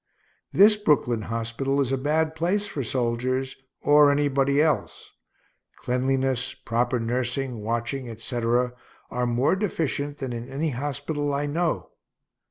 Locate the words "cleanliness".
5.83-6.55